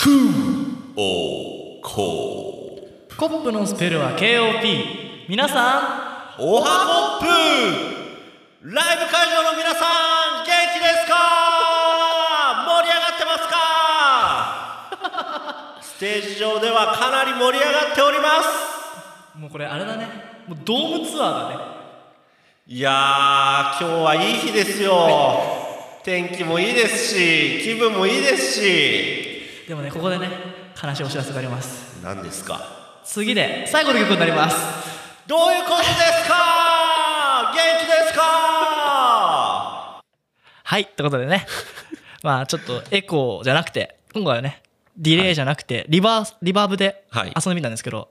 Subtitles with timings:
[0.00, 4.62] クーオーコーコップのスペルは KOP
[5.28, 7.34] 皆さおはコップ。
[8.62, 9.86] ライブ会場の皆さ
[10.42, 11.14] ん元気ですか？
[12.64, 13.58] 盛り上がってますか？
[15.82, 18.48] ステージ上ではかなり盛り上がっております。
[19.36, 20.06] んもうこれあれだね。
[20.46, 21.64] もうドームツアーだね。
[22.68, 24.94] いやー今日はいい日ですよ。
[26.04, 29.37] 天気もいいですし気分もいいですし
[29.68, 30.30] でもねここでね
[30.82, 32.00] 悲しいお知らせがあります。
[32.02, 33.02] 何ですか？
[33.04, 34.56] 次で最後の曲になります。
[35.26, 35.90] どういうことです
[36.26, 37.52] か？
[37.54, 40.00] 元気ですか？
[40.64, 41.46] はいってことでね。
[42.24, 44.62] まあちょっとエコーじゃなくて今回はね
[44.96, 47.34] ディレイじゃなくてリバーリバーブではい。
[47.36, 48.08] 遊んでみたんですけど、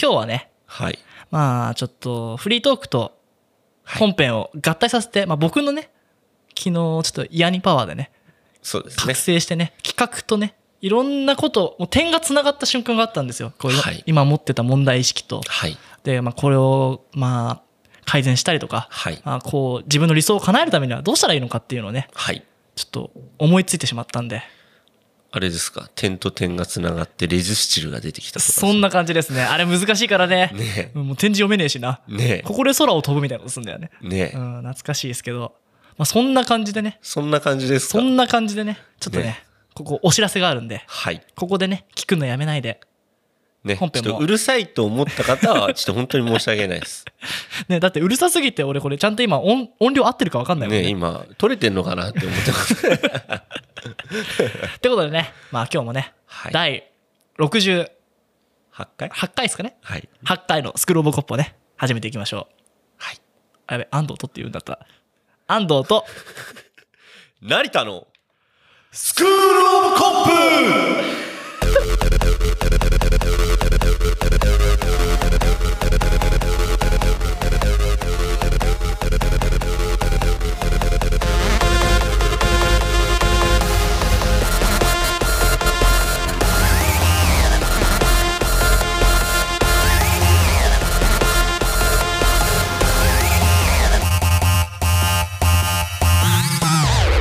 [0.00, 0.98] 今日はねはい。
[1.30, 3.16] まあちょっとフリートークと
[3.84, 5.88] 本編を合体させて、まあ僕のね
[6.58, 8.10] 昨日ちょっとイヤニパワーでね
[8.60, 9.02] そうですね。
[9.02, 13.52] 覚醒してね企画とねいろんなこともう点がつながった瞬間があったんですよ。
[13.58, 14.02] こうはい。
[14.06, 15.40] 今持ってた問題意識と。
[15.46, 15.76] はい。
[16.04, 17.62] で、まあ、これをまあ
[18.04, 19.20] 改善したりとか、はい。
[19.24, 22.44] まあ、こう自分の理想を叶えるためにはどうしたらいいのかっていうのをねはい。
[22.76, 24.42] ちょっと思いついてしまったんで。
[25.32, 25.90] あれですか？
[25.94, 28.52] 点と点がつながってレジスチルが出てきたとか。
[28.52, 29.42] そんな感じですね。
[29.42, 30.52] あれ難しいからね。
[30.54, 32.00] ねうんもう点字読めねえしな。
[32.08, 35.54] ねここで空を飛ぶみたいなことするんだよね、えねえ、うん、懐かしいですけど、
[35.98, 36.98] まあ、そんな感じでね。
[37.02, 37.98] そんな感じですか？
[37.98, 38.78] そんな感じでね。
[39.00, 39.45] ちょっとねね
[39.76, 41.20] ここお知らせがあるんではい。
[41.36, 42.80] ここでね聞くのやめないで。
[43.62, 44.08] ね本編も。
[44.08, 47.04] ちょっとうるさいと思った方はちょっと本当に申し訳ないです。
[47.68, 50.84] ね、だってうるさすぎて俺これちゃんと今音音量合ってるか分かんないもんね。
[50.84, 52.86] ね今取れてんのかなって思ってます。
[52.88, 56.52] ってことでねまあ今日もね、はい。
[56.52, 56.90] 第
[57.38, 57.90] 68
[58.72, 59.10] 8回？
[59.10, 59.76] 回ですかね？
[59.82, 60.08] はい。
[60.24, 62.54] 8回のスクローブコップをね始めていきましょう。
[62.96, 63.20] はい。
[63.66, 64.86] あやべ安藤とって言うんだった。
[65.48, 66.06] 安藤と
[67.42, 68.06] 成田の
[68.92, 70.30] スクールオブコップ。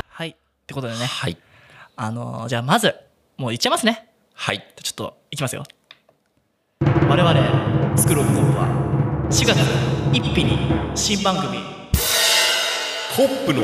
[0.08, 0.30] はい。
[0.30, 0.36] っ
[0.66, 1.06] てことでね。
[1.06, 1.38] はい
[1.96, 2.94] あのーじゃあまず
[3.38, 4.10] もういっちゃいますね。
[4.34, 4.66] はい。
[4.82, 5.64] ちょっといきますよ。
[7.10, 9.58] 我々スクローブコップは4月
[10.12, 10.58] 1日に
[10.96, 11.58] 新番組。
[13.16, 13.64] コップの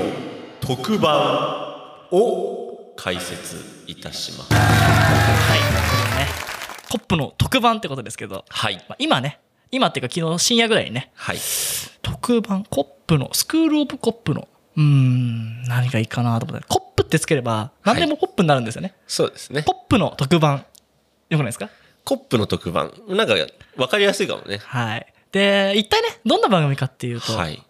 [0.61, 4.53] 特番を開設いたします。
[4.53, 5.59] はい。
[6.19, 6.27] ね。
[6.89, 8.75] コップの特番ってことですけど、はい。
[8.87, 9.39] まあ、今ね
[9.71, 11.11] 今っていうか昨日深夜ぐらいにね。
[11.15, 11.37] はい。
[12.01, 14.47] 特番コップのスクールオブコップの。
[14.77, 16.65] うーん何がいいかなと思って。
[16.67, 19.63] コップってつければ何でもコップになるんですよね、そうですね。
[19.63, 20.65] コップの特番
[21.29, 21.69] よくないですか？
[22.03, 22.91] コップの特番。
[23.07, 23.35] なんか
[23.75, 24.59] 分かりやすいかもね。
[24.63, 25.13] はい。
[25.31, 27.61] で一体ねどんな番組かっていうと、はい。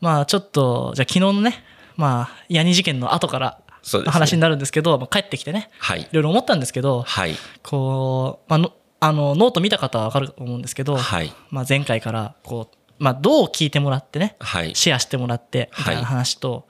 [0.00, 1.62] まあちょっとじゃあ昨日のね
[1.96, 3.60] まあヤニ事件の後から
[4.06, 6.02] 話になるんですけど、まあ、帰ってきてねはい。
[6.02, 7.36] いろいろ思ったんですけどはい。
[7.62, 11.32] こう、まあの、あのノート見た方は分かると思うんですけど、はい。
[11.50, 14.74] まあ、前回からこう、まあ、どう聞いてもらってねはい。
[14.74, 16.10] シェアしてもらってみたいはない。
[16.10, 16.66] 話と、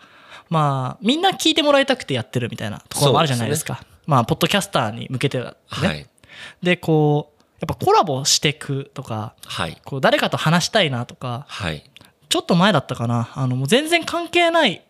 [0.48, 3.82] まあみんな聞いてもらいたくてやってるみたいなところもあるじゃないですか。
[4.06, 6.06] まあポッドキャスターに向けてはね、はい。
[6.62, 9.80] でこうやっぱコラボしていくとかはい。
[9.84, 11.90] こう誰かと話したいなとかはい。
[12.28, 13.30] ちょっと前だったかな。
[13.34, 14.82] あのもう全然関係ない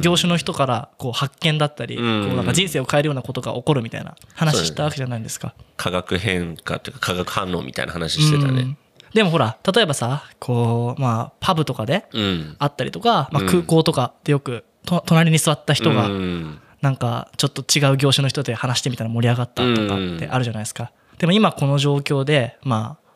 [0.00, 2.26] 業種の人からこう発見だったり、うん。
[2.26, 5.54] こうなんか人生を変えるようなことが起こるみたいな話したわけじゃないですか。
[5.76, 8.62] 化学変化というか化学反応みたいな話してたね。
[8.62, 8.78] うん。
[9.14, 12.56] でもほら例えばさこうまあパブとかでうん。
[12.58, 13.48] あったりとか、まあ、うん。
[13.48, 16.60] 空港とかでよくと隣に座った人がうん。
[16.80, 20.92] なんかちょっと違う業種の人で話してみたら盛り上がったとかってあるじゃないですか。
[21.18, 23.10] でも今この状況でまあ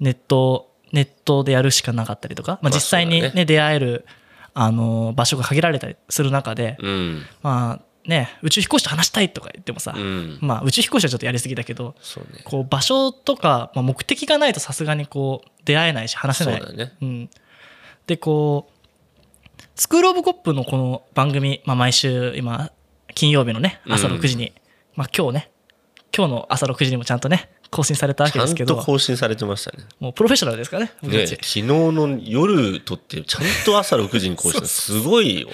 [0.00, 3.44] ネットネットでやるしかなかったりとか、まあ、まあ実際にそうだね。
[3.44, 4.06] 出会える
[4.54, 7.22] あの場所が限られたりする中で、うん。
[7.42, 10.38] まあね宇宙飛行士と話したいとか言ってもさ、うん。
[10.40, 11.94] まあ宇宙飛行士はちょっとやりすぎだけど
[12.32, 12.40] ね。
[12.44, 16.62] こう場所とか、まあ、目的がないとさすがにこう出会えないし話せない。
[16.62, 16.92] そうね。
[17.02, 17.30] うん、
[18.06, 18.81] でこう
[19.74, 22.70] スクール・オブ・コップのこの番組、まあ、毎週今
[23.14, 24.14] 金曜日のね朝うん。
[24.14, 24.52] 6時に、
[24.94, 25.50] まあ今日ね
[26.16, 29.84] 今日の朝6時にもちゃんとね更新されたわけちゃんとですけど更新されてましたね。
[29.98, 35.48] もうプロフェッショナルですからねね昨日の夜撮ってちゃんと朝6時に更新す ごいよ。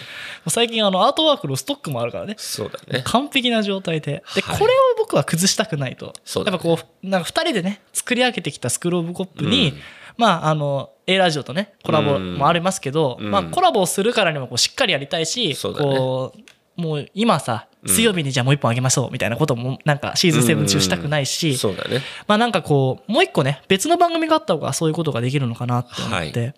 [0.49, 3.03] 最近あのアートワークのストックもあるからねそうだね。
[3.05, 4.25] 完璧な状態で。
[4.35, 4.59] で、はい。
[4.59, 6.13] これを僕は崩したくないと。
[6.25, 6.55] そうだね。
[6.55, 9.81] やっぱこうなんか2人でね作り上げてきたスクール・オブ・コップに、うん
[10.19, 13.31] まああの A ラジオとねコラボもありますけど、うん。
[13.31, 22.03] まあ、コラボをするからにもこうしっかりやりたいし、こうもう今さ水曜日にじゃあもう一本あげましょうみたいなこともなんかシーズン7中したくないし、そうだね。
[22.27, 26.55] まあなんかこうもう一個ね別の番組があった方がそういうことができるのかなって思って、は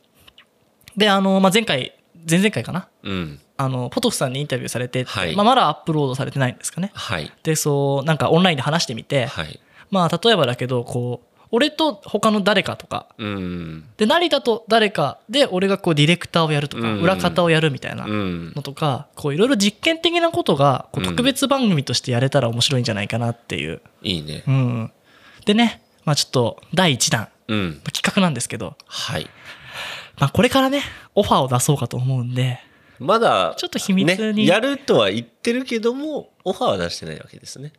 [0.97, 1.95] であの、まあ、前回
[2.29, 2.89] 前々回かな？
[3.03, 3.41] うん。
[3.57, 5.05] あのポトフさんにインタビューされて
[5.37, 6.93] まあ、まだアップロードされてないんですかね。
[6.95, 7.31] はい。
[7.43, 9.61] でそうなんかオンラインで話してみて、はい。
[9.91, 13.07] まあ例えばだけどこう俺と他の誰かとか。
[13.19, 13.85] うん。
[13.97, 17.01] で成田と誰かで俺がこうディレクターをやるとかうん。
[17.01, 18.53] 裏方をやるみたいなうん。
[18.55, 21.11] のとかこういろいろ実験的なことがこううん。
[21.11, 24.45] 特別番組としてやれたら面白いんじゃないかなっていう、いいね。
[24.47, 24.93] うん、
[25.45, 27.29] でねまあちょっと第1弾。
[27.49, 27.81] うん。
[27.93, 29.27] 企画なんですけど、はい。
[30.19, 30.83] まあ、これからね
[31.15, 32.61] オファーを出そうかと思うんで。
[33.01, 34.45] まだちょっと秘密に。
[34.45, 37.73] ね、やるとは言ってるけどもオファーは出してないわけですね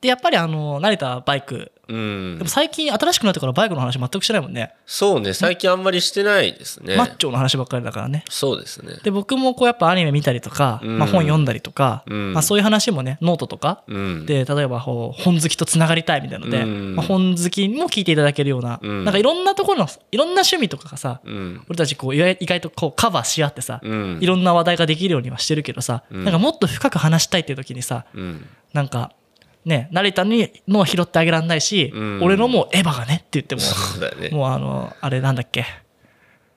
[0.00, 1.72] でやっぱりあの成田バイク。
[1.88, 2.36] うん。
[2.38, 4.74] でも最近新しくなってからバイクの話全くしてないもんね。
[4.86, 6.96] そうね最近あんまりしてないですね。
[6.96, 8.24] マッチョの話ばっかりだからね。
[8.28, 8.98] そうですね。
[9.02, 10.98] で僕もこうやっぱアニメ見たりとか、うん。
[10.98, 12.32] まあ、本読んだりとか、うん。
[12.34, 14.26] まあ、そういう話もねノートとかうん。
[14.26, 16.94] で例えば本好きとつながりたいみたいなので、うん。
[16.94, 19.04] まあ、本好きも聞いていただけるような、うん。
[19.04, 21.64] なんかいろんなところのいろんな趣味とかがさうん。
[21.68, 24.18] 俺たちこう意外意外とこうカバーし合ってさ、うん。
[24.20, 26.24] いろんな話題ができるようにはしてるけどさ、うん。
[26.24, 28.46] なんかもっと深く話したいっていう時にさうん。
[28.74, 29.12] なんか
[29.68, 32.20] ね成田にのは拾ってあげられないし、うん。
[32.22, 34.30] 俺のもうエヴァがねって言ってもそうだね。
[34.30, 35.64] もうあのあれなんだっけ？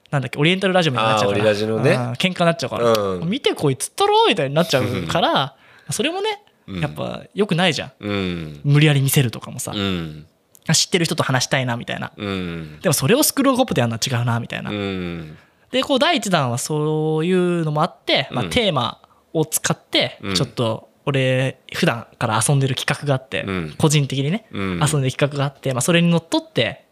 [0.09, 0.39] なんだっけ？
[0.39, 1.91] オリエンタルラジオみたいになっちゃうからあーオリラジのね。
[2.17, 3.29] 喧嘩になっちゃうから、うん。
[3.29, 5.55] 見てこいつったろみたいになっちゃうから
[5.91, 6.79] それもねうん。
[6.79, 7.91] やっぱ良くないじゃん。
[7.99, 8.59] うん。
[8.63, 10.25] 無理やり見せるとかもさ、うん。
[10.73, 12.11] 知ってる人と話したいなみたいな。
[12.15, 12.79] うん。
[12.81, 15.37] でもそれをスクロールコップでやるのは違うなみたいな、うん。
[15.71, 18.49] でこう第1弾はそういうのもあって、まあ、うん。
[18.51, 18.99] テーマ
[19.33, 20.35] を使ってうん。
[20.35, 23.75] ちょっと俺普段から遊んでる企画があって、うん。
[23.77, 24.79] 個人的にね、うん。
[24.79, 26.85] 遊んでる企画があって、まあ、それにのっとって、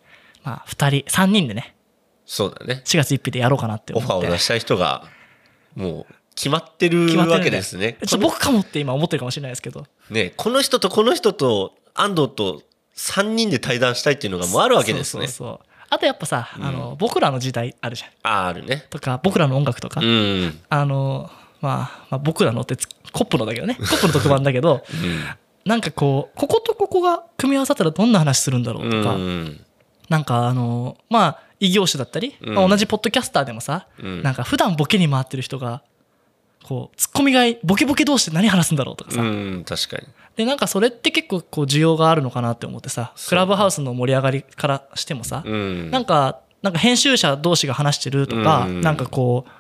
[0.44, 1.76] まあ、2人3人でね
[2.26, 2.82] そうだね。
[2.86, 4.14] 4月1日でやろうかなってオ思って。
[4.14, 5.04] ファーを出したい人が
[5.76, 7.98] もう決まってるわけですね。
[8.06, 9.86] ちょっと僕かもって今思ってるかもしれないですけど。
[10.10, 12.62] ねこの人とこの人と安藤と
[12.96, 15.28] 3人で対談したいっていうのがもうあるわけですね。
[15.28, 18.10] そうあとやっぱさ、あの僕らの時代あるじゃん。
[18.22, 18.86] ああるね。
[18.92, 20.60] とか僕らの音楽とか、うん。
[20.70, 23.76] あの、まあ、まあ僕らのってつコップのだけどね。
[23.80, 24.84] コップの特番だけど
[25.66, 29.60] なんかこうこことここが組み合わさったらどんな話するんだろううとか、ん。
[30.10, 32.56] なんかあのまあ異業種だったり、うん。
[32.56, 34.24] まあ、同じポッドキャスターでもさ、うん。
[34.24, 35.82] なんか普段ボケに回ってる人が
[36.64, 40.08] こうツッコミがいボケボケ同士で何話すんだろうとかさ、うん確かに。
[40.36, 45.92] でなんかそれって結構こう需要があるのかなって思ってさクラブハウスの盛り上がりからしてもさ、うん。
[45.92, 48.82] なんかなんか編集者同士が話してるとか、うん。
[48.82, 49.52] なんかこう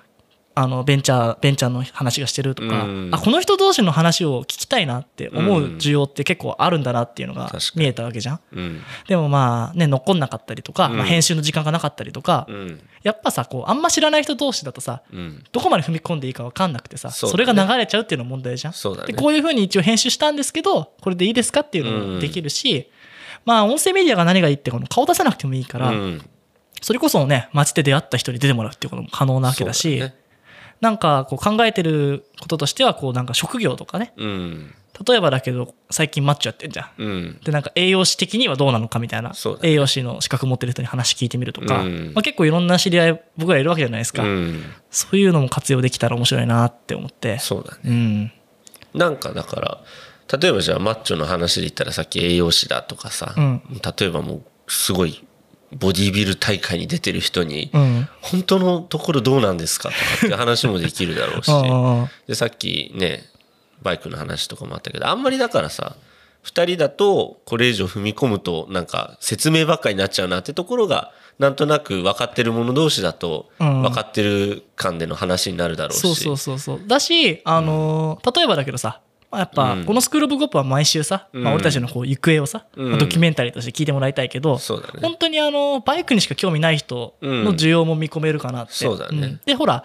[0.61, 3.09] あのベンチャーベンチャーの話がしてるとか、うん。
[3.13, 8.39] あこの人同士の話を聞きたいなって思う需要って結構あるんだなっていうのが見えたわけじゃん。
[8.51, 8.81] うん。
[9.07, 10.97] でもまあね残んなかったりとか、うん。
[10.97, 12.81] まあ、編集の時間がなかったりとか、うん。
[13.03, 15.43] やっぱさこうあんま知らない人同士だとさうん。
[15.53, 18.73] どこまで踏み込んでいいか分かんなくてさそ,、れが流れちゃうっていうのが問題じゃん。
[19.07, 22.89] でこういうふうに一応編集したんですけどこれでいいですかっていうのもできるし、
[23.45, 26.21] まあ音声メディアが何がいいってこの顔出さなくてもいいから、うん。
[26.81, 30.01] それこそね街で出会った人に出てもらうっていうことも可能なわけだし
[30.81, 34.13] なんかこう考えてることとしてはこうなんか職業とかね。
[34.17, 34.75] うん。
[35.07, 36.89] 例えばだけど最近マッチョやってんじゃん。
[36.97, 37.39] うん。
[37.43, 39.35] でなんか栄養士的にはどうなのかみたいな、ね。
[39.61, 42.11] 栄養士の資格持ってる人に話聞いてみるとか、うん。
[42.13, 44.63] まあ、結構いろんな知り合い僕らいるわけじゃないですか、うん。
[44.89, 47.39] そういうのも活用できたら面白いなって思って。
[47.39, 47.79] そうだね。
[47.85, 48.31] うん。
[48.93, 49.77] なんかだから
[50.39, 53.61] 例えばじゃあマッチョの話で言ったらさっき栄養士だとかさ、うん。
[53.99, 55.23] 例えばもうすごい
[55.77, 58.07] ボディービル大会に出てる人に、うん。
[58.21, 61.51] 本当のところどうなんですかとかって話もできるだろうし。
[61.51, 63.23] あでさっきね
[63.81, 65.95] バイクの話とかもあったけどあんまりだからさ
[66.43, 73.81] 2人だとこれ以上踏み込むとなんか説明ばっかりになっちゃうなってところがなんとなく分かってる者同士だとうん。
[73.83, 76.81] 分かってる感での話になるだろうし、そうそうそうそう。
[76.87, 79.85] だし、あのー例えばだけどさまあやっぱうん。
[79.85, 84.61] この「スクール・オブ・コップ」は毎週さ、まあ、うん俺たちのこう行方をさ、ドキュメンタリーとして聞いてもらいたいけど、ね。
[85.01, 89.27] 本当にあのバイクにしか興味ない人の需要も見込めるかなって、そうだね。
[89.27, 89.41] ん。
[89.45, 89.83] でほら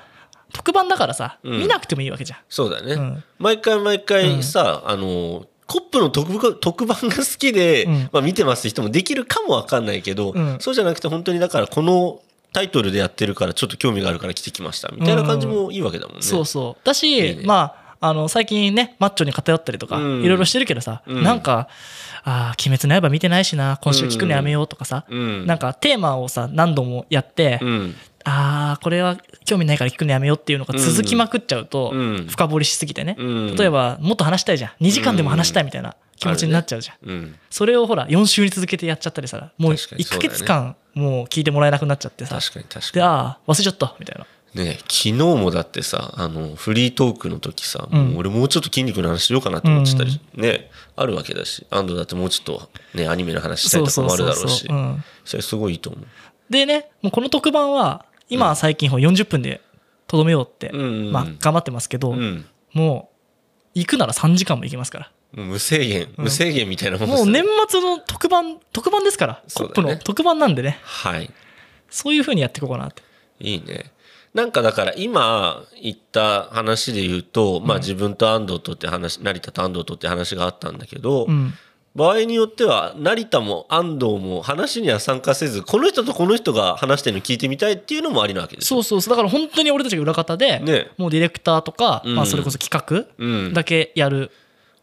[0.53, 1.59] 特番だからさ、うん。
[1.61, 2.39] 見なくてもいいわけじゃん。
[2.49, 3.25] そうだね、うん。
[3.39, 8.09] 毎回毎回さ、あのコップの特番特番が好きで、うん。
[8.13, 10.57] まあ、見てます人もできるかもわかんないけど、うん。
[10.61, 12.21] そうじゃなくて本当にだからこの
[12.53, 16.23] タイトルでやってるからちょっと興味があるから来てきましたみたいな感じもいいわけだもんね。
[16.23, 16.87] そうそう。
[16.87, 17.43] だしいいね。
[17.45, 20.23] まああの最近ねマッチョに偏ったりとかうん。
[20.23, 21.23] いろいろしてるけどさ、うん。
[21.23, 21.69] なんか
[22.25, 25.47] 「ああ鬼滅の刃見てないしな今週聞くのやめよう」とかさ、うん。
[25.47, 27.95] なんかテーマをさ何度もやって、うん。
[28.25, 32.27] ああこれは興味ないから聞くのやめようっていうのが続きまくっちゃうと、うん。
[32.29, 33.57] 深掘りしすぎてね、うん。
[33.57, 34.85] 例えばもっと話したいじゃん。
[34.85, 37.35] 2時間でも話したいみたいな気持ちになっちゃうじゃん、うん。
[37.51, 42.93] それをほら4週に続けてやっちゃったりしたらもう1ヶ確か月間もう聞いてもらえなくなっちゃってさ、確かに確かに。
[42.95, 48.09] でああ忘れちゃったみたいなね昨日もだってさあのフリートークの時さ、うん。
[48.11, 56.07] もう俺もうちょっと筋肉の話しようかなと思ってたり、ねあるわけだし安藤だってもうちょっとねアニメの話したりとかもあるだろうしうんそれすごいいいと思う。
[56.51, 59.61] でねもうこの特番は今は最近ほら40分で
[60.07, 62.47] とどめようって、うんまあ、頑張ってますけど、うん。
[62.73, 63.11] も
[63.75, 65.11] う行くなら3時間も行きますから。
[65.33, 70.79] 無制限、無制限みたいなもんでもう年末の特番特番ですから、コップの特番なんでね。
[70.83, 71.31] はい。
[71.91, 73.03] そういう風にやっていこうかなって。
[73.41, 73.91] いいね。
[74.35, 81.55] なんかだから今言った話で言うと、まあ自分と安藤とって話、成田と安藤とって話があったんだけど、うん。
[81.95, 88.79] 場合によっては成田も安藤も話には参加せず、この人とこの人が話してるの聞いてみたいっていうのもありなわけですよ。
[88.79, 89.17] そうそうそう。
[89.17, 90.91] だから本当に俺たちが裏方で、ね。
[90.99, 92.17] もうディレクターとか、うん。
[92.17, 93.49] まあ、それこそ企うん。
[93.51, 94.33] 画だけやる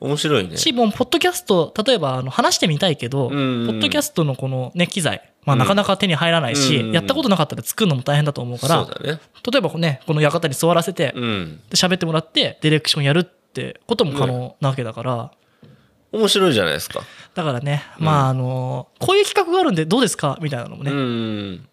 [0.01, 0.57] 面白いね。
[0.57, 3.29] し、もうポッドキャスト例えばあの話してみたいけど、ん。
[3.29, 3.35] ポ
[3.73, 6.91] ッドキャストのこの、ね、機材、まあ、なかなか手に入らないし、うん。
[6.91, 8.87] やったことなかったら作るのも大変だと思うから。
[9.03, 9.17] 例
[9.57, 11.13] えばねこの館に座らせて、
[11.69, 15.31] 喋ってもらってディレクションやるってことも可能なわけだから、
[16.11, 17.01] 面白いじゃないですか。
[17.35, 20.39] だからね、まああのこういう企画があるんでどうですか？
[20.41, 21.67] みたいなのもね、うん。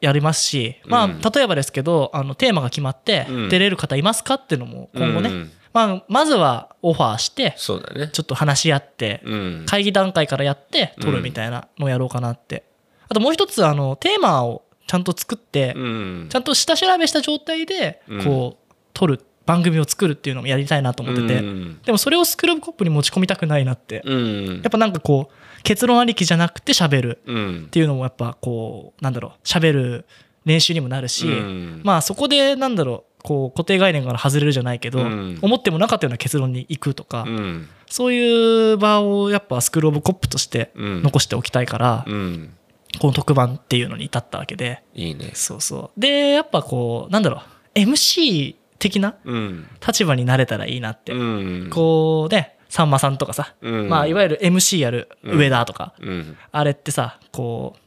[0.00, 1.20] やりますし、まあ、うん。
[1.20, 3.48] 例えばですけどあのテーマが決まってうん。
[3.50, 4.34] 出れる方いますか？
[4.34, 8.08] っていうのも今後ね、うんまあ、まずはオファーしてそうだね。
[8.08, 9.66] ちょっと話し合ってうん。
[9.66, 12.64] 会議段階からやって撮るみたいなのをやろうかなって、
[13.08, 16.26] あともう一つあのテーマをちゃんと作って、うん。
[16.30, 18.24] ちゃんと下調べした状態でうん。
[18.24, 21.80] こう撮る番組を作るっていうのもやりたいなと思ってて、うん。
[21.82, 24.46] でもそれをスクールコップに持ち込みたくないなって、うん。
[24.62, 27.64] やっぱなんかこう結論ありきじゃなくて喋るうん。
[27.66, 30.06] っていうのもやっぱこうなんだろう喋る
[30.44, 31.80] 練習にもなるし、うん。
[31.84, 35.38] まあそこでなんだろうこう固定概念から外れるじゃないけど、うん。
[35.40, 37.68] 思ってもなかったような結論に行くとか、うん。
[37.86, 41.02] そういう場をやっぱスクール・オブ・コップとしてうん。
[41.02, 42.54] 残しておきたいから、うん。
[43.00, 44.82] この特番っていうのに至ったわけで。
[44.94, 45.30] いいね。
[45.32, 46.00] そうそう。
[46.00, 47.42] でやっぱこうなんだろ
[47.74, 47.78] う。
[47.78, 49.68] MC 的なうん。
[49.84, 51.70] 立場になれたらいいなって、うん。
[51.70, 53.88] こうねさんまさんとかさ、うん。
[53.88, 56.36] まあ、いわゆる MC やる上田とか、うん。
[56.52, 57.83] あれってさこう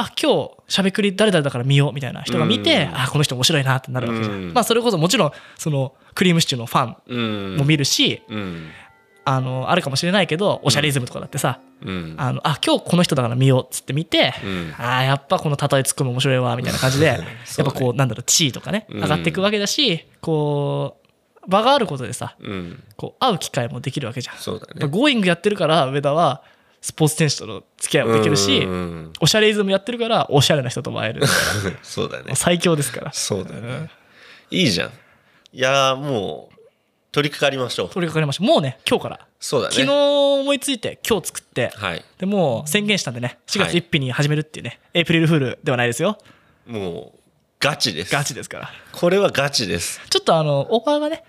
[0.00, 2.96] あ今日しゃべくり誰々だから見ようみたいな人が見て、うん。
[2.96, 4.52] あこの人面白いなってなるわけじゃん、うん。
[4.54, 7.16] まあそれこそもちろんそのクリームシチューのファンう
[7.54, 7.56] ん。
[7.58, 8.70] も見るし、うん。
[9.26, 12.14] あのあるかもしれないけどおしゃれイズムとかだってさ、うん。
[12.16, 14.74] あのあ今日この人だから見ようっつって見て、うん。
[14.78, 17.22] あやっぱこの例えつくの面白いわみたいな感じで やっ
[17.58, 19.02] ぱこうなんだろう地位とかねうん。
[19.02, 20.96] 上がっていくわけだし、こ
[21.44, 22.82] う場があることでさうん。
[22.96, 24.36] こう会う機会もできるわけじゃん。
[24.36, 24.86] そうだね。
[24.86, 26.42] ゴーイングやってるから上田は
[26.80, 29.12] スポーツ選手との付き合いもできるし、うん。
[29.20, 31.22] おしゃれイズムやってるからおしゃれな人とも会える。
[31.82, 32.34] そうだね。
[32.34, 33.12] 最強ですから。
[33.12, 33.90] そうだね。
[34.50, 34.90] いいじゃん。
[35.52, 36.60] いやーもう
[37.12, 37.88] 取り掛かりましょう。
[37.88, 39.74] 取り掛かりましたもうね今日から、そうだね。
[39.74, 41.72] 昨日思いついて今日作って。
[41.74, 42.04] はい。
[42.18, 43.38] でもう宣言したんでね。
[43.46, 43.74] 4月はい。
[43.82, 46.18] 1日に始めるっていうね、エイプリルフールではないですよ。
[46.66, 47.18] もう
[47.58, 48.12] ガチです。
[48.12, 48.70] ガチですから。
[48.92, 50.00] これはガチです。
[50.08, 51.24] ちょっとあのオファーがね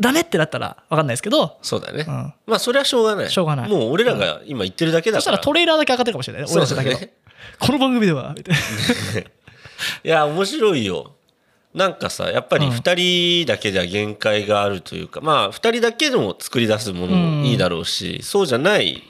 [0.00, 2.34] ダメってなったら分かんないですけどそうだね、うん。
[2.46, 3.30] まあそれはしょうがない。
[3.30, 3.68] しょうがない。
[3.68, 6.48] もう俺らが今言ってるだけだから、そしたらトレーラーだけ上がってるかもしれないね。
[6.52, 7.12] 俺たちだけどね
[7.58, 8.34] この番組では。
[8.36, 8.60] みたいな
[9.20, 9.24] い
[10.02, 11.12] や面白いよ。
[11.74, 12.72] なんかさやっぱりうん。
[12.72, 19.02] 2人だけでは限界があるというか、まあ2人だけでも作り出すものもいいだろうし、そうじゃない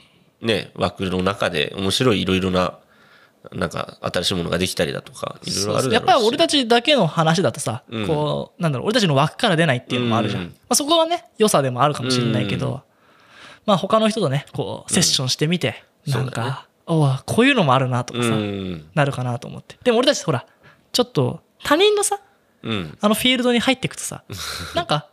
[0.42, 2.78] ね枠の中で面白いいろいろな
[3.52, 5.94] なんか新しいものができたりだとかいろいろあるだろうし。
[5.94, 8.06] やっぱり俺たちだけの話だとさ、うん。
[8.06, 10.49] こうなんだろう俺たちの枠から出ないっていうのもあるじゃん、うん。
[10.49, 12.80] まあ、そこはね良さでもあるかもしれないけど、うん。
[13.66, 16.12] まあ他の人とねこうセッションしてみて、うん。
[16.12, 16.50] なんそうだね。
[16.50, 18.87] か、おうこういうのもあるなとかさ、うん。
[18.94, 19.78] なるかなと思って。
[19.82, 20.47] でも俺たちほら
[20.92, 22.20] ちょっと他人のさ
[22.62, 22.99] うん。
[23.00, 24.23] あのフィールドに入っていくとさ
[24.75, 25.06] なんか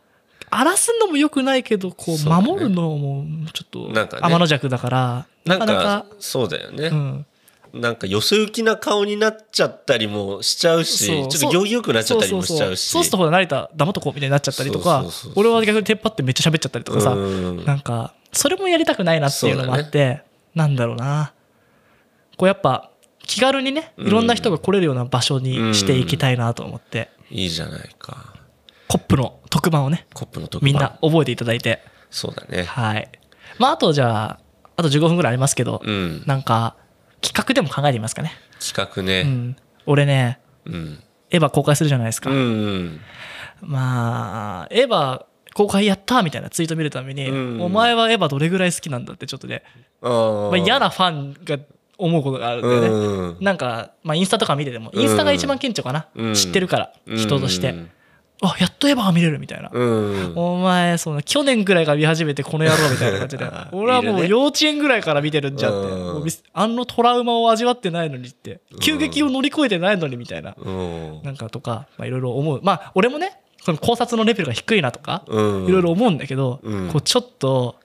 [0.50, 2.46] 荒らすのもよくないけどこうそうだね。
[2.46, 4.22] 守るのもちょっとなんかね。
[4.22, 7.26] 天の弱だからなかなんかなかそうだよね、うん
[7.72, 12.88] なんかよそ行きな顔になっちゃったりもしちゃうしちょっと行儀よくなっちゃったりもしちゃうし。
[12.88, 17.64] そうするとほら成田黙っとこうみたいになっちゃったりとか俺は逆に手っ張ってめっちゃ喋っちゃったりとかさうん。
[17.64, 20.22] なんかそれもやりたくないなっていうのもあって、
[20.54, 21.32] なんだろうな。
[22.36, 28.34] こうやっぱ気軽にねいろんな人が来れるような場所にしていきたいなと思って、いいじゃないか。
[28.86, 30.72] コップの特番をねコップの特番。
[30.72, 31.82] みんな覚えていただいて。
[32.10, 32.64] そうだね。
[32.64, 33.10] はい。
[33.58, 34.40] まああとじゃあ
[34.76, 36.22] あと15分ぐらいありますけど、うん。
[36.26, 36.76] なんか
[37.20, 39.22] 企画でも考えてみますかね、企画ね。
[39.22, 39.56] うん、
[39.86, 41.02] 俺ねうん。
[41.30, 43.00] エヴァ公開するじゃないですか、うん
[43.60, 49.62] まあエヴァ公開やったみたいなツイート見るために、うんお前はエヴァどれぐらい好きなんだってちょっとね、
[50.00, 51.58] まあ、嫌なファンが
[51.98, 56.34] 思うことがあるんだよね、うんなんか、まあ、インスタとか見ててもインスタが一番顕著かな、うん。
[56.34, 57.90] 知ってるから人として、うん
[58.40, 60.32] あやっとエヴァが見れるみたいな、うん。
[60.36, 63.50] お前その去年ぐらいから見始めてこの野郎みたいな感じで。
[63.72, 65.90] 俺はもう幼稚園ぐらいから見てるんじゃんって。
[65.90, 65.98] うん。
[65.98, 68.60] もうみあのトラウマを味わってないのにって。
[68.80, 70.54] 急激を乗り越えてないのにみたいな。
[70.56, 71.20] うん。
[71.24, 72.60] なんかとかまあいろいろ思う。
[72.62, 75.66] まあ俺もねその考察のレベルが低いなとかうん。
[75.66, 76.88] いろいろ思うんだけど、うん。
[76.88, 77.76] こうちょっと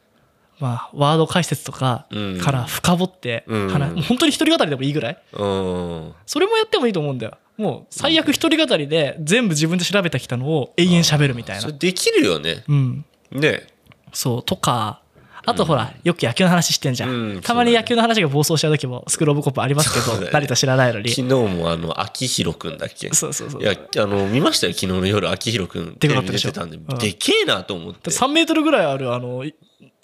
[0.59, 2.39] まあワード解説とかうん。
[2.39, 3.69] から深掘ってうん。
[3.69, 5.17] 話、もう本当に一人語りでもいいぐらい？
[5.33, 6.13] うん。
[6.25, 7.37] それもやってもいいと思うんだよ。
[7.57, 11.61] もう最悪一人語りで全部自分で調べてきたのを永遠喋るみたいな。
[11.61, 12.63] それできるよね。
[12.67, 13.05] うん。
[13.31, 13.67] ね。
[14.11, 15.01] そうとか
[15.45, 20.29] あとほら、よく野球の話してんじゃん、うんたまに野球の話が暴走しちゃう時もスクローブコップありますけど、ね。
[20.31, 21.09] 何と知らないのに。
[21.09, 23.13] 昨日もあの、秋広くんだっけ？
[23.13, 26.49] そうそうそういや、あの、見ましたよ、昨日の夜、秋広くん、ったでしょ。
[26.49, 28.09] 出てたんで、うんでけえなと思って。
[28.09, 29.53] 3メートルぐらいあるあのい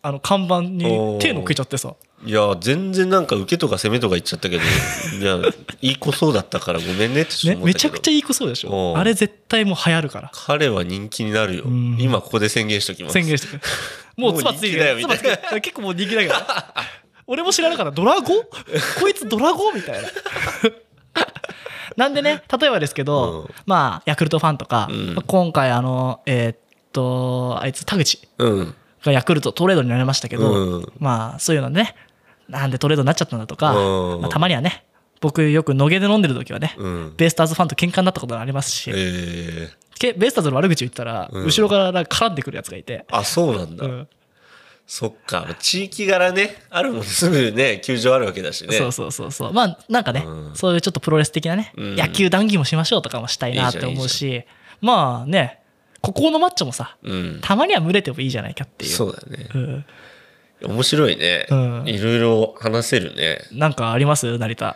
[0.02, 1.96] あの看板に手のっけちゃってさ。
[2.26, 4.64] いや、全然なんか受けとか攻めとか言っちゃったけど、
[5.20, 5.38] いや、
[5.82, 7.66] いい子そうだったからごめんねって思ったけど。
[7.66, 8.94] めちゃくちゃいい子そうでしょ。
[8.94, 10.32] うんあれ絶対もう流行るから。
[10.34, 11.66] 彼は人気になるよ。
[11.66, 11.98] ん。
[12.00, 13.14] 今ここで宣言しときます。
[13.14, 13.62] 宣言してく。
[14.18, 15.62] もう妻つついてる。
[15.62, 16.36] 結構もう人気だけど。
[17.28, 17.92] 俺も知らなかった。
[17.92, 18.34] ドラゴ？
[18.34, 18.44] ン
[19.00, 19.72] こいつドラゴ？
[19.72, 20.10] ンみたいな。
[21.96, 23.56] なんでね例えばですけど、うん。
[23.66, 25.16] まあヤクルトファンとか、うん。
[25.16, 26.58] まあ今回あのえーっ
[26.92, 28.28] とあいつ田口。
[28.38, 28.76] うん。
[29.04, 30.94] がヤクルトトレードになりましたけど、うん。
[31.00, 31.96] まあそういうのね
[32.48, 34.22] なんでトレードになっちゃったんだとか、うん。
[34.22, 34.86] まあ、たまにはね
[35.22, 37.14] 僕よく野毛で飲んでる時はね、うん。
[37.18, 41.46] ベイスターズファンと喧嘩になったことがありますし、えー、けベイスターズの悪口言ったら、うん。
[41.46, 43.86] 後ろから絡んでくるやつがいて、あ、そうなんだ。
[43.86, 44.08] うん。
[44.88, 45.46] そっか。
[45.60, 48.76] 地域柄ね、あるもんすぐね、球場あるわけだしね。
[48.76, 49.54] そうそうそうそう。
[49.54, 50.56] まあなんかね、うん。
[50.56, 51.96] そういうちょっとプロレス的なね、うん。
[51.96, 54.46] 野球談義もしましょうとかもしたいなって思うし
[54.82, 55.59] まあね
[56.02, 57.40] ここのマッチョもさうん。
[57.42, 58.92] たまには群れてもいいじゃないかっていう。
[58.92, 59.50] そうだね。
[59.54, 59.86] うん。
[60.62, 61.46] 面白いね。
[61.50, 61.84] うん。
[61.88, 63.40] いろいろ話せるね。
[63.52, 64.38] なんかあります？
[64.38, 64.76] 成田。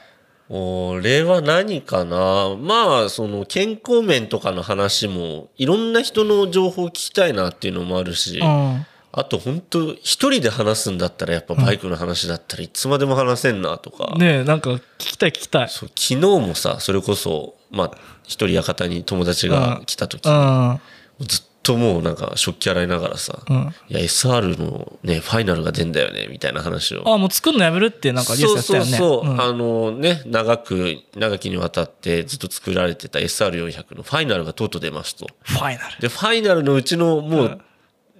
[0.49, 2.55] 俺は何かな？
[2.57, 8.85] まあ、その健康面とかの話も、いろんな人の情報を聞きたいなっていうのもあるし、うん。
[9.15, 15.69] あと本当一人で話すんだったらやっぱバイクの話だったらいつまでも話せんなとか、ねえなんか聞きたい聞きたい。
[15.69, 17.91] そう昨日もさ、それこそ、まあ、
[18.23, 20.79] 一人館に友達が来た時、うん
[21.19, 23.73] ずっともうなんか食器洗いながらさ、うん。
[23.89, 27.03] いや、SR のね、ファイナルが出んだよね、みたいな話を。
[27.07, 28.97] あもう作るのやめるってなんかニュースやったよね。
[28.97, 29.41] そうそうそう、ん。
[29.41, 35.27] あのね長く長きにわたってずっと作られてた SR400 のファイナルがとうとう出ますと。
[35.43, 36.01] ファイナル。
[36.01, 37.61] でファイナルのうちのもううん。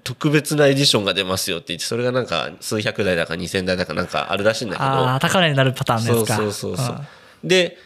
[0.05, 4.85] 特別なエディションが出ますよって言ってそれがなんか数百台だか2000台だかなんかあるらしいんだけど。
[4.85, 6.35] ああ高値になるパターンのやつか。
[6.35, 7.01] そうそうそうそう。
[7.43, 7.77] で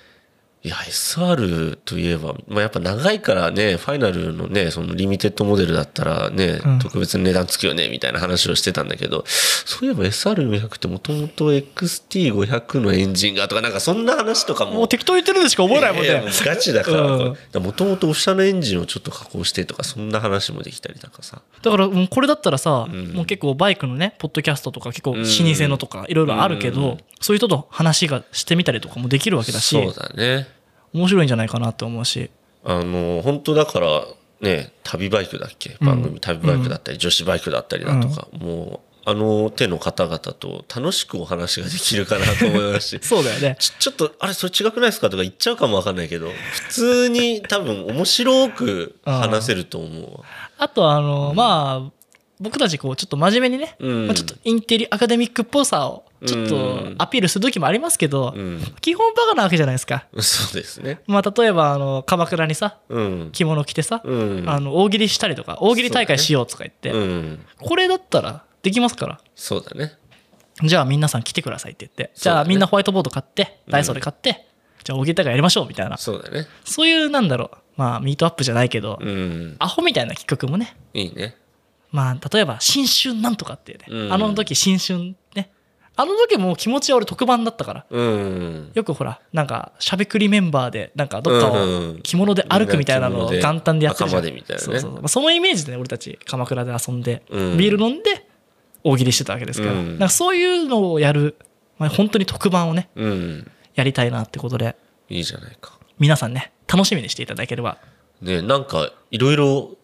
[0.64, 6.80] いや SR といえば、まあ、やっぱ長いからねファイナルのねそのリミテッドモデルだったらね、うん。
[6.80, 16.24] 特別に値段つくよねみたいな話をしてたんだけどそういえば SR400 ってもともと XT500 のエンジンがとかなんかそんな話とかももう適当言ってるでしか思えないもんね。
[16.44, 17.02] ガチだから。
[17.02, 17.64] うん。
[17.64, 21.42] もともとオフ車のエンジンをちょっと加工してとかそんな話もできたりとかさ。
[21.62, 23.14] だからもうこれだったらさ、ん。
[23.14, 26.98] もう結構バイクのねポッドキャストとか結構老ん舗のとかいろいろあるけど、うん。
[27.22, 29.70] そういう人と話がしてみたりとかもできるわけだし。
[29.70, 30.57] そうだね
[30.94, 32.30] 面白いんじゃないかなと思うし。
[32.64, 34.04] あの本当だから
[34.42, 35.78] ね旅バイクだっけ？
[35.80, 43.00] 番組、旅バイクだったり、女子バイクだったりだとか、もうあの手の方々と楽しくお話ができるかなと思いますし。
[43.06, 43.56] そうだよね。
[43.60, 50.20] ちちょっとあれそれ違くないですかとか言っちゃうかもわかんないけど普通に多分面白く話せると思うわ。
[50.58, 51.92] あとあの、まあ
[52.40, 54.08] 僕たちこうちょっと真面目にね、うん。
[54.08, 56.96] まあ、ちょっとインテリアカデミックっぽさをちょっとうん。
[56.98, 58.62] アピールする時もありますけど、うん。
[58.82, 60.08] 基本バカなわけじゃないですか。
[60.20, 61.02] そうですね。
[61.08, 63.30] まあ、例えばあの鎌倉にさうん。
[63.32, 64.44] 着物着てさ、うん。
[64.48, 67.40] あの大喜利したりとか大喜利大会しようとか言って、うん。
[67.60, 69.20] これだったらできますから。
[69.36, 69.94] そうだね。
[70.64, 72.32] じゃあ皆さん来てくださいって言って、ね。
[72.32, 74.48] ゃあみんなホワイトボード買ってダイソーで買って、
[74.84, 75.98] じゃあ大喜利大会やりましょうみたいな。
[75.98, 76.48] そうだね。
[76.66, 79.56] そういうなんだろうまあミートアップじゃないけど、うん。
[79.60, 80.76] アホみたいな企画もね。
[80.94, 81.36] いいね。
[81.92, 84.14] まあ例えば新春なんとかってね、うん。
[84.14, 85.52] あの時新春ね
[86.00, 87.86] あの時もう気持ちは俺特番だったから。
[87.90, 88.72] うん。
[88.76, 91.90] よくほらなんかしゃべくりメンバーでなんかどっかうん。
[91.98, 94.22] を着物で歩くみたいなのを元旦でやってるじゃん。
[94.22, 94.64] 袴でみたいなね。
[94.64, 95.00] そうそうそう。
[95.00, 97.58] まあそのイメージでね俺たち鎌倉で遊んで、うん。
[97.58, 98.28] ビール飲んで
[98.84, 99.88] 大喜利してたわけですから,、うん。
[99.90, 101.36] なんかそういうのをやる、
[101.80, 103.52] まあ、本当に特番をねうん。
[103.74, 104.76] やりたいなってことで
[105.10, 105.80] いいじゃないか。
[106.00, 107.78] 皆さんね楽しみにしていただければ。
[108.22, 109.78] ねなんかいろいろ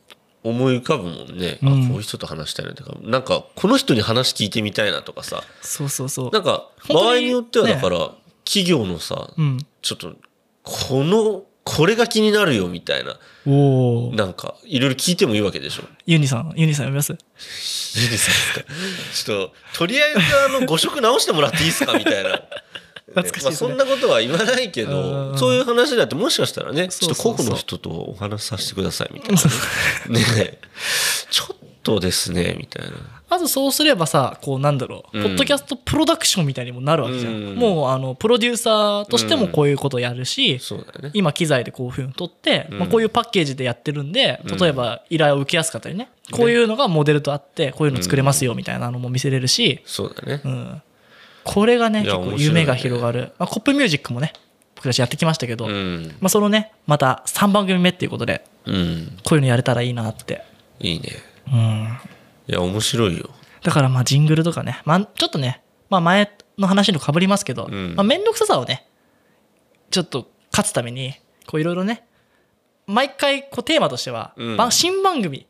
[0.44, 1.86] 思い浮かぶもんね、うん。
[1.86, 2.96] あこういう人と話したいなとか。
[3.02, 5.44] なんかこの人に話聞いてみたいなとかさ。
[5.62, 6.32] そうそうそう。
[6.32, 8.12] なんか場合によってはだから、
[8.46, 9.60] 企業のさうん。
[9.82, 10.14] ちょっと
[10.64, 13.18] このこれが気になるよみたいな。
[13.46, 15.84] おおなんかいろいろ聞いてもいいわけでしょ。
[16.06, 17.12] ユニさんユニさん読みます？
[17.12, 18.62] ユニさんですか？
[19.14, 20.20] ちょっととりあえず
[20.56, 21.94] あの誤色直してもらっていいですか？
[21.98, 22.42] みたいな
[23.14, 29.42] 懐かしいまあ、そんなことは言わないけうんどそういう話だってもしかしたらねちょっと個々の人とお話しさせてくださいみたいな
[30.20, 30.20] ね。
[30.36, 30.58] ね。
[31.30, 32.92] ちょっとですねみたいな。
[33.30, 35.24] まずそうすればさこうなんだろう、うん。
[35.24, 41.12] ポッドキャストプロダクションみたいにもなるわけじゃん、うんもうあのプロデューサーとしてもこういうことをやるし、そうだよね。
[41.14, 42.80] 今機材でこういうふうに撮って、うん。
[42.80, 44.58] まあ、こういうパッケージでやってるんでうん。
[44.58, 46.10] 例えば依頼を受けやすかったりね。
[46.32, 50.42] こういうのがモデルとあってこういうの作れますよみたいなのも見せれるし、そうだね。
[50.44, 50.82] うん、
[51.44, 54.34] これがね結構夢が広がる、まあ、コップミュージックもね
[54.76, 56.16] 僕たちやってきましたけど、うん。
[56.20, 59.18] まあ、そのねまた3番組目っていうことでうん。
[59.24, 60.44] こういうのやれたらいいなって、
[60.80, 61.10] いいね。
[61.48, 61.88] うん、
[62.48, 63.30] いや面白いよ。
[63.62, 67.96] だからまあジングルとかね、まあ、ちょっとね、まあ、前の話とかぶりますけど、うん。
[67.96, 68.88] まあ、面倒くささをね
[69.92, 71.14] ちょっと勝つために
[71.48, 72.06] こういろいろね
[72.88, 74.58] 毎回こうテーマとしては、うん。
[74.58, 75.48] ば新番組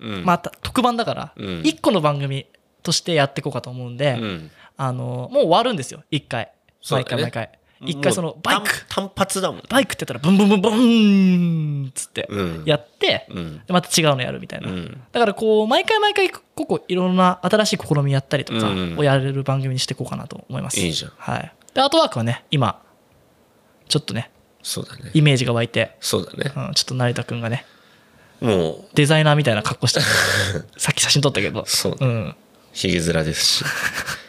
[0.00, 0.24] うん。
[0.24, 1.46] また特番だからうん。
[1.62, 2.46] 1個の番組
[2.82, 4.50] としてやっていこうかと思うんで、うん
[4.84, 6.02] あのもう終わるんですよ。
[6.10, 6.50] 1回。
[6.90, 7.50] 毎回毎回。
[7.82, 8.84] 1回そのバイク。
[8.88, 9.62] 単単発だもん。
[9.68, 10.70] バイクって言ったらブンブンブンブ
[11.86, 12.62] ンっつってうん。
[12.66, 13.62] やって、うん。
[13.64, 15.00] でまた違うのやるみたいな、うん。
[15.12, 18.98] だからこう毎回毎回ここいろんな新しい試みやったりとかうん。
[18.98, 21.12] をやれる番組にしていこうかなと思います、いいじゃん。
[21.16, 22.82] はい、でアートワークはね今
[23.88, 24.32] ちょっとね
[24.64, 25.12] そうだね。
[25.14, 26.52] イメージが湧いて、そうだね。
[26.56, 27.66] うん、ちょっと成田君がね
[28.40, 28.84] もう。
[28.94, 30.06] デザイナーみたいな格好してる
[30.76, 31.64] さっき写真撮ったけど。
[31.66, 32.34] そううん、
[32.72, 33.64] ひげ面ですし。
[33.64, 34.21] はい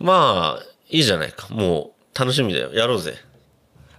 [0.00, 1.48] まあいいじゃないか。
[1.50, 2.72] もう楽しみだよ。
[2.72, 3.14] やろうぜ。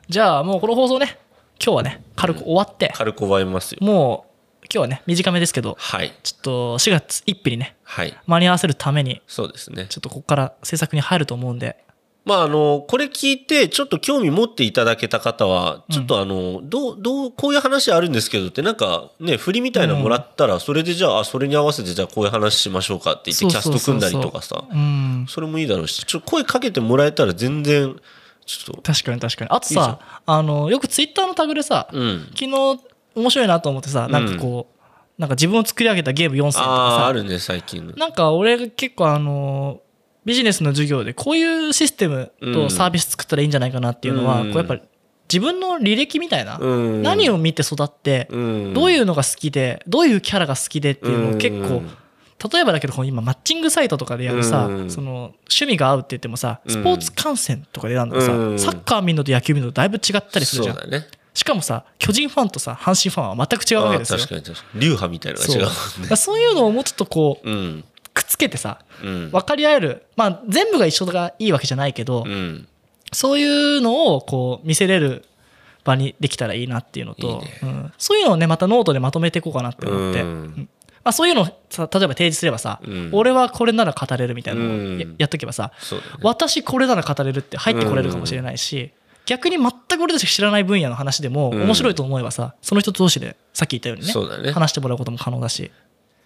[0.10, 1.20] じゃあもうこの放送ね
[1.64, 3.80] 今日はね軽く終わって、軽く覚えますよ。
[3.82, 4.26] も
[4.62, 6.14] う今日はね短めですけどはい。
[6.24, 8.18] ちょっと4月1日にねはい。
[8.26, 9.88] 間に合わせるためにそうですね。
[9.90, 11.84] ちょっとここから制作に入ると思うんで
[12.28, 24.66] まああのこれ聞いてちょっと興味持っていただけた方はちょっとあの、どうどうこういう話あるんですけどってなんかね振りみたいなのもらったらそれでじゃああそれに合わせてじゃあこういう話しましょうかって言ってキャスト組んだりとかさ。
[24.70, 25.26] うん。
[25.30, 27.96] それもいいだろうしちょっと声かけてもらえたら全然
[28.46, 28.82] ちょっと。
[28.82, 29.52] 確かに確かに。
[29.52, 32.28] あといいあのよくツイッターのタグでさ、うん。
[32.36, 32.50] 昨日
[33.16, 37.94] 面白いなと思ってさなんかこう、なんか自分を作り上げたゲーム4選とかさあるね最近の。
[37.94, 39.82] なんか俺が結構あの
[40.28, 44.48] ビジネスの授業でこういうシステムとサービス作ったらいいんじゃないかなっていうのは、うん。
[44.50, 44.82] こうやっぱり
[45.34, 47.02] 自分の履歴みたいな、うん。
[47.02, 48.74] 何を見て育って、うん。
[48.74, 51.90] どういうのが好きでどういうキャラが好きでっていうのを結構、うん
[52.52, 54.90] 例えばだけど今マッチングサイトとかでやるさ、うん。
[54.92, 58.60] その趣味が合うって言ってもさスポーツ観戦とかで選んだらさ、うん。
[58.60, 60.78] サッカー見るのと野球見るのとだいぶ違ったりするじゃん。
[61.34, 64.20] しかもさ巨人ファンとさ阪神ファンは全く違うわけですよ。
[64.20, 64.82] 確かに確かに。
[64.82, 66.16] 流派みたいなのがそう違うね。
[66.16, 66.40] そう。
[66.40, 67.50] いうのをもうちょっとこう
[68.28, 69.32] つけてさうん。
[69.32, 70.06] 分かり合える。
[70.16, 72.68] まあ全部が一緒がいいわけじゃないけど、うん。
[73.12, 75.26] そういうのをこう見せれる
[75.84, 77.60] 場にできたらいいなっていうのとね。
[77.64, 80.28] うん、そういうのをねまたノートでまとめていこうかなって思って、うん。
[80.28, 80.70] うん。
[81.04, 83.10] まあ、そういうのをさ例えば提示すればさ、うん。
[83.14, 86.00] 俺はこれなら語れるみたいなのをや,、っとけばさね。
[86.22, 88.92] 私これなら語れるって入ってこれるかもしれないし、
[89.28, 94.52] 逆に全く俺たちが知らない分野の話でもうん面白いと思えばさその人同士でさっき言ったようにねね。
[94.54, 95.72] 話してもらうことも可能だし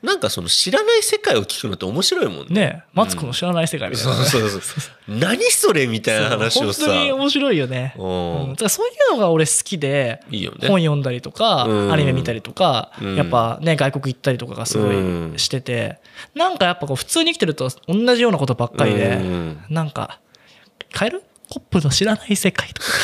[0.02, 2.56] なんかその知らない世界を聞くのって面白いもんね。
[2.56, 5.20] ねマツコの知らない世界みたいな、そうそうそう。
[5.20, 6.88] 何それみたいな話をさ。
[6.88, 8.06] 本当に面白いよね、うん。
[8.06, 8.50] うん。
[8.52, 10.68] だからそういうのが俺好きでいいよね。
[10.68, 11.94] 本読んだりとか、うん。
[11.94, 13.16] アニメ見たりとか、うん。
[13.16, 15.34] やっぱね外国行ったりとかがすごうん。
[15.36, 16.00] いしてて、
[16.34, 19.64] なんかやっぱこう普通に生きてると同じようなことばっかりで、うん。
[19.70, 20.20] なんか
[20.98, 22.88] 変えるコップの知らない世界とか。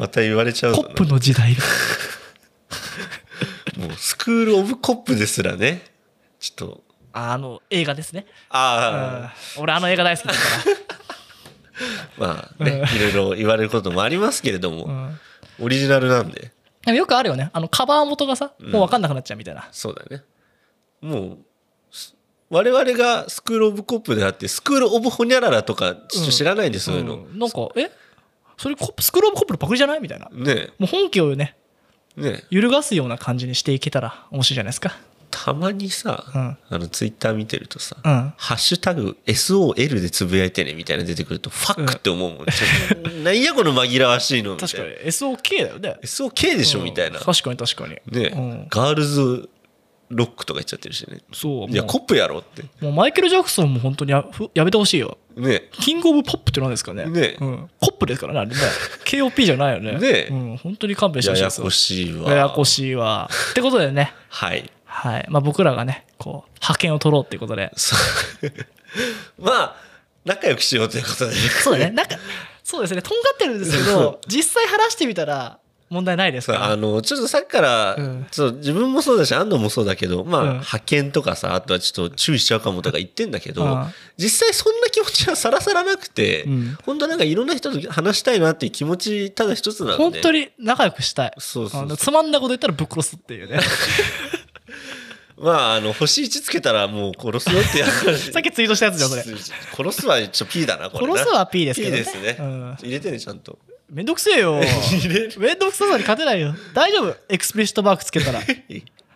[0.00, 1.54] また言われちゃうコのップの時代
[3.80, 5.82] もうスクール・オブ・コップですらね。
[6.38, 6.84] ちょっと。
[7.12, 9.62] あの映画ですね、ああうん。
[9.64, 10.38] 俺あの映画大好きだか
[12.16, 15.20] まあねいろいろ言われることもありますけれども、ら、うん。
[15.62, 16.52] オリジナルなんで。
[16.84, 17.50] でもよくあるよね。
[17.52, 20.22] あのカバー元がさもう分かんなくなっちゃうみたいな、そうだね。
[21.00, 21.38] もう
[21.90, 22.14] す
[22.48, 27.38] 我々がスクール・オブ・コップであってスクール・オブ・ホニャララとかちょっと知らないんで、そういうの、うん。
[27.38, 27.90] なんかえ？
[28.56, 30.00] それスクールオブコップのパクリじゃない？
[30.00, 30.28] みたいな。
[30.30, 31.56] ねもう本家をね
[32.16, 34.96] ね揺るがすような感じにしていけたら面白いじゃないですか。
[35.32, 36.58] たまにさ、うん。
[36.70, 38.32] あのツイッター見てるとさ、うん。
[38.36, 42.46] ハッシュタグ SOL でつぶやいてねみたいなの出てくると、ファックって思うもん。
[42.46, 44.56] ちょっと何やこの紛らわしいの？
[44.56, 44.76] みたいな。
[44.76, 45.10] 確かに。
[45.10, 46.00] SOK だよね。
[46.02, 46.82] SOK でしょ？
[46.82, 47.20] みたいな。
[47.20, 47.94] 確かに確かに。
[48.06, 48.66] ね、うん。
[48.68, 49.48] ガールズ
[50.08, 51.20] ロックとか言っちゃってるしね。
[51.32, 51.70] そう。
[51.70, 52.62] いや、もコップやろって。
[52.62, 55.68] うもうマイケル・ジャクソンも本当にやふやめてほしいよね。
[55.72, 57.06] キングオブポップって何ですかね。
[57.06, 57.36] ね。
[57.40, 58.56] うん、コップですからねあれね。
[59.04, 59.98] KOP じゃないよね。
[59.98, 60.28] ね。
[60.30, 61.60] うん、本当に勘弁してほしいです。
[61.60, 62.30] よややこしいわ。
[62.30, 63.30] ややこしいわ。
[63.50, 64.12] ってことでね。
[64.28, 64.70] はい。
[64.84, 65.26] はい。
[65.30, 67.72] まあ僕らがねこう派遣を取ろうっていうことで。
[69.38, 69.76] まあ、
[70.24, 71.34] 仲良くしようということで。
[71.34, 71.90] そうだね。
[71.92, 72.16] なんか
[72.62, 73.02] そうですね。
[73.02, 75.58] とんがってるんですけど実際話してみたら
[75.90, 76.64] 問題ないですか？
[76.66, 78.26] あのちょっとさっきから、うん。
[78.30, 80.48] そう自分もそうだし安藤もそうだけどまあ、うん。
[80.52, 83.86] 派遣とかさあとはちょっと注意しちゃうかもとか言ってんだけど、うん。
[84.16, 86.78] 実際そんな気持ちはさらさらなくて、うん。
[86.86, 89.96] 本当なんかいろんな人と話したいなっていう気持ちただ一つなので。
[89.98, 91.32] 本当に仲良くしたい。
[91.38, 91.96] そうそうそう。
[91.96, 93.58] つまんないこと言ったらぶっ殺すっていうね。
[95.42, 98.30] まああの星1つけたらもう殺すよっていう話。
[98.32, 99.22] さっきツイートしたやつじゃんそれ。
[99.74, 101.12] 殺すはちょ P だなこれな。
[101.14, 101.98] 殺すは P ですけどね。
[101.98, 102.76] P ですね、うん。
[102.82, 103.58] 入れてねちゃんと
[103.90, 104.60] めんどくせえよ。
[105.38, 106.54] めんどくささに勝てないよ。
[106.74, 107.16] 大丈夫？
[107.28, 108.40] explicit マークつけたら。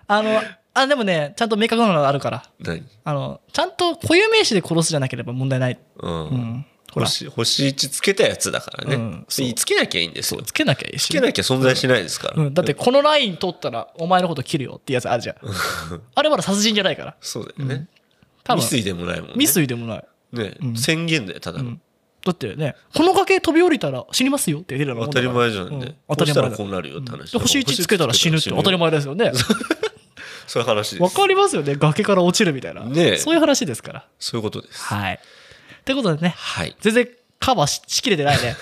[0.08, 0.42] あの
[0.74, 2.42] あでもねちゃんと明確なのがあるから。
[2.58, 2.84] 何？
[3.04, 7.06] あのちゃんと固有名詞で殺すじゃなければ問題ない、うん、うん、ほら。
[7.06, 9.26] 星星1つけたやつだからね、うん。
[9.28, 10.42] つけなきゃいいんですよ。
[10.42, 11.06] つけなきゃいいし。
[11.06, 15.36] つけなきゃ存在しないですから、うん、だってこのライン通ったらお前のこと切るよってやつあるじゃん。
[16.16, 17.16] あれまだ殺人じゃないから。
[17.20, 17.86] そうだよね、
[18.42, 18.62] 多分。
[18.62, 19.34] 未遂でもないもんね。
[19.34, 20.04] 未遂でもない。
[20.32, 20.76] ね、うん。
[20.76, 21.80] 宣言だよただの、うん
[22.24, 24.76] だってねこの崖飛び降りたら死にますよって。
[24.76, 25.94] 言ってるの当たり前じゃんね、うん。
[26.08, 29.32] 当たり前だこうしたらこうなるよって話、で星1つけたら死ぬって当たり前ですよね。
[30.46, 31.02] そういう話です。
[31.02, 31.74] わかりますよね。
[31.74, 33.16] 崖から落ちるみたいな、ねえ。
[33.18, 34.06] そういう話ですから。
[34.18, 34.82] そういうことです。
[34.82, 35.14] はい。
[35.14, 36.76] ってことでねはい。
[36.80, 37.08] 全然
[37.40, 38.56] カバーししきれてないね。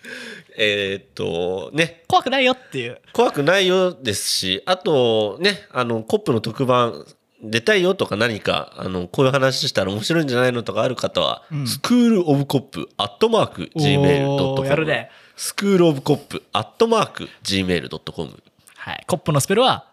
[0.56, 2.02] えーっとね。
[2.08, 3.00] 怖くないよっていう。
[3.12, 7.06] 怖くないよですしあとねあのコップの特番
[7.42, 11.66] 出たいよとか何かあのこういう話したら面白いんじゃないのとかある方は、うん。
[11.66, 15.10] スクールオブコップアットマークお gmail.com ーやるね。
[15.36, 18.42] スクールオブコップアットマーク gmail.com
[18.76, 19.04] はい。
[19.06, 19.86] コップのスペルは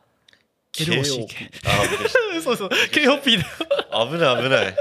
[0.73, 1.25] LOCK
[1.65, 2.69] あ危ないそうそう。
[2.69, 3.43] KOP だ。
[3.43, 4.75] よ危ない危ない。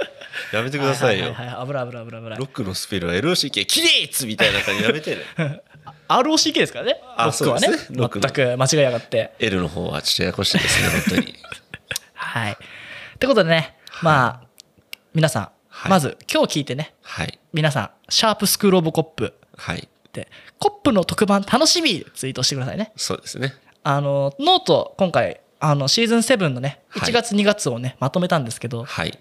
[0.53, 1.35] やめてくださいよ。
[1.35, 2.39] 危ない危ない危ない危ない。
[2.39, 5.23] ロックのスペルは LOCK キレイツみたいな感じやめてね。
[6.09, 7.01] ROCK ですからね。
[7.17, 7.69] あロックはね。
[7.69, 7.77] ね。
[7.91, 9.33] 全く間違いやがって。
[9.39, 11.35] L の方はちょっとややこしいですね本当に
[12.29, 12.53] はい。
[12.53, 12.57] っ
[13.19, 14.47] てことでねまあ
[15.15, 15.91] 皆さん、はい。
[15.91, 17.39] まず今日聞いてねはい。
[17.53, 19.35] 皆さんシャープスクールオブコップ。
[19.57, 19.89] はい。
[20.13, 22.93] でコップの特番楽しみツイートしてくださいね。
[22.97, 23.55] そうですね。
[23.83, 27.11] あのノート今回あのシーズン7のねはい。
[27.11, 29.19] 1月2月をね、まとめたんですけどはい。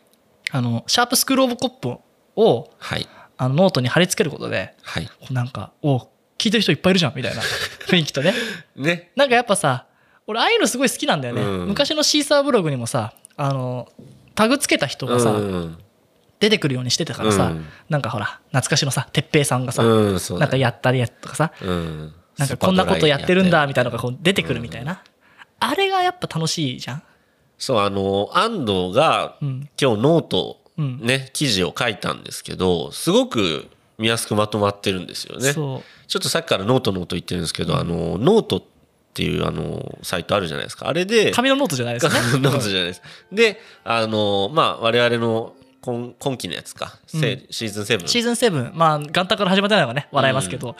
[0.51, 1.97] あのシャープスクールオブコップ
[2.35, 3.07] をはい。
[3.37, 5.09] あのノートに貼り付けることではい。
[5.31, 7.41] なんかお聞いてる人いっぱいいるじゃんみたいな
[7.87, 8.33] 雰囲気とね。
[8.75, 9.11] ね。
[9.15, 9.86] なんかやっぱさ
[10.27, 11.67] 俺ああいうのすごい好きなんだよね、うん。
[11.67, 13.87] 昔の Seesaa ブログにもさあの
[14.35, 15.77] タグつけた人がさ、うん。
[16.39, 17.65] 出てくるようにしてたからさ、うん。
[17.89, 22.13] なんかほら懐かしのさ哲平さんがさ、うんなんかやったりやつとかさうん。
[22.37, 25.01] なんかこんなことやってるんだみたいなのがここう出てくるみたいな、
[25.59, 27.03] あれがやっぱ楽しいじゃん。
[27.57, 29.69] そうあの安藤がうん。
[29.81, 30.99] 今日ノートうん。
[30.99, 35.55] ね記事を書いたんですけどすごく見やすくまとまってるんですよね。
[35.55, 35.81] ちょっ
[36.21, 38.76] とさっきからノートノート言ってるんですけど、あのノートって
[39.23, 40.87] いうあのサイトあるじゃないですか。
[40.87, 42.13] あれで紙のノートじゃないですね。
[42.39, 43.01] ノートじゃないです。
[43.31, 50.75] で、あの、まあ、我々の今今期のやつか、せシーズン7シーズン7まあ元旦から始まってないのがね笑いますけど、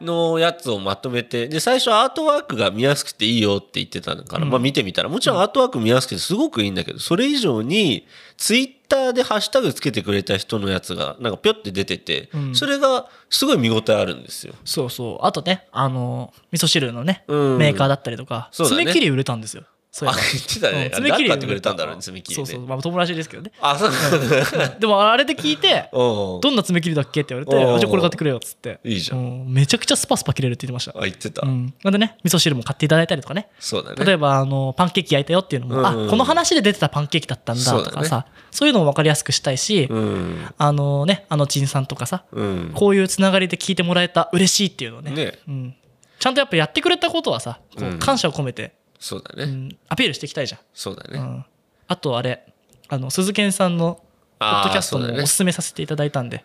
[0.00, 12.54] のやつをまとめて、で、最初アートワークが見やすくていいよって言ってたから、まあ見てみたら、もちろんアートワーク見やすくてすごくいいんだけど、それ以上に、ツイッターでハッシュタグつけてくれた人のやつが、なんかぴょって出てて、うん。
[12.54, 14.54] それがすごい見応えあるんですよ。
[14.64, 15.26] そうそう。
[15.26, 17.58] あとねあの味噌汁のね、うん。
[17.58, 18.66] メーカーだったりとか、ね。
[18.66, 20.84] 爪切り売れたんですよそう言ってたね。
[20.84, 22.46] うん爪切りってくれたんだろうね、爪切りね。
[22.46, 22.66] そうそう。
[22.66, 23.50] まあ友達ですけどね。
[23.60, 23.90] あ、そう
[24.78, 27.22] でもあれで聞いてどんな爪切りだっけ？
[27.22, 28.78] って言われてじゃあこれ買ってくれよっつって。
[28.84, 29.18] いいじゃん。
[29.18, 29.52] うん。
[29.52, 30.92] めちゃくちゃスパスパ切れるって言ってました。
[30.96, 31.44] あ、言ってた。
[31.44, 33.48] うん、なんでね味噌汁も買っていただいたりとかね。
[33.58, 34.04] そうだね。
[34.04, 35.86] 例えばあのパンケーキ焼いたよっていうのも、うん。
[35.86, 38.26] あこの話で出てたパンケーキだったんだとかさ。
[38.52, 40.46] そう,、いうのも分かりやすくしたいし、うん。
[40.56, 42.70] あのねあのちんさんとかさうん。
[42.74, 45.10] こういうつながりで聞いてもらえた嬉しいっていうのをね。
[45.10, 45.38] ね。
[45.48, 45.74] うん、
[46.20, 47.58] ちゃんとやっぱやってくれたことはさ
[47.98, 49.44] 感謝を込めて、そうだね。
[49.44, 51.18] うんアピールしていきたいじゃん、そうだね。
[51.18, 51.44] うん、
[51.88, 52.46] あとあれ
[52.88, 54.00] あの鈴研さんの
[54.38, 56.44] ポッドキャストもおすすめさせていただいたんで、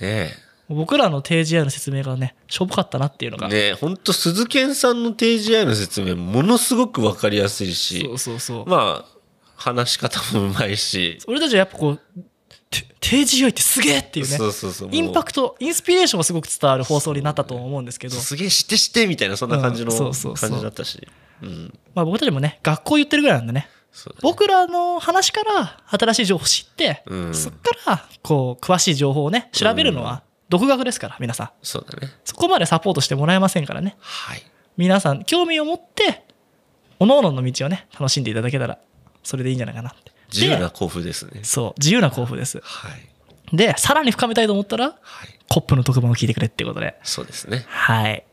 [0.00, 0.30] ね
[0.68, 3.50] 僕らの定時 AI の説明がねしょぼかったなっていうのが、え。
[3.50, 8.00] ねえ、ほんと鈴研さんの定時 AI の説明ものすごくわかりやすいし。
[8.02, 9.16] そ、うそうそう、まあ、
[9.54, 12.02] 話し方もうまいし、俺たちはやっぱこうて
[13.00, 14.88] 定時 AI ってすげえっていうねそうそうそう。
[14.92, 20.12] インパククトインスピレーションがすごく伝わる放送になったと思うんですけど、すげえ知って知ってみたいな、そんな感じの感
[20.52, 21.06] じだったし。
[21.42, 21.78] うん。
[21.94, 23.68] まあ、僕たちもね学校言ってるぐらいなんでねね。
[24.22, 32.12] 僕らの話から新しい情報を知って、うんそっからこう詳しい情報をね調べるのは独学ですから皆さんそうだね。
[32.24, 34.42] そこまでサポートしてもらえませんからねはい。
[34.76, 36.24] 皆さん興味を持って
[36.98, 38.78] 各々の道をね楽しんでいただけたら
[39.22, 41.40] それでいいんじゃないかなってで自由な交付ですね。
[41.42, 43.56] そう自由な交付ですはい。
[43.56, 45.38] でさらに深めたいと思ったらはい。
[45.48, 47.64] コップの特番を聞いてくれっていうことでそうですね。
[47.68, 48.24] はい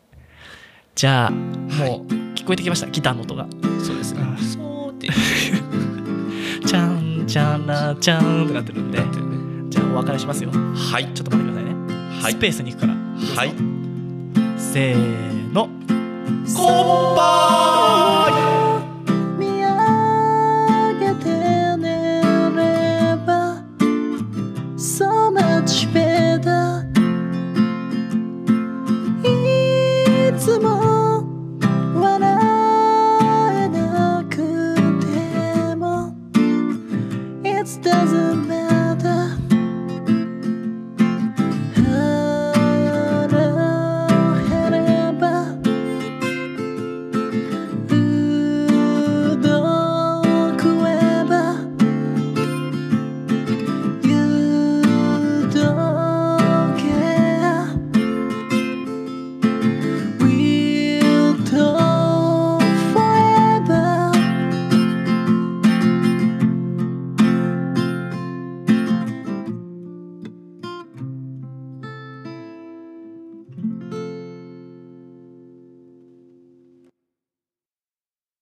[0.96, 2.88] じゃあもう聞こえてきました？
[2.88, 3.48] ギターの音が
[3.84, 4.38] そうですねうん。
[4.38, 9.00] そうって言ってチャンチャラチャンってなってるんで。
[9.70, 11.06] じゃあお別れしますよはい。
[11.14, 13.54] ちょっと待ってくださいね、はいスペースに行くからはい。
[14.60, 17.63] せーのコンパ